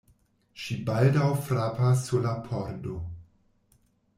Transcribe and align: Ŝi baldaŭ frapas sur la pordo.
Ŝi 0.61 0.77
baldaŭ 0.87 1.27
frapas 1.49 2.01
sur 2.07 2.25
la 2.27 2.35
pordo. 2.49 2.99